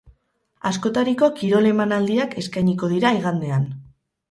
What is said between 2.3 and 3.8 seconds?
eskainiko dira igandean.